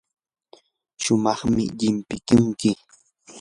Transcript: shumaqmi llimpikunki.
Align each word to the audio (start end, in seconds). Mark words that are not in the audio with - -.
shumaqmi 1.03 1.63
llimpikunki. 1.77 2.71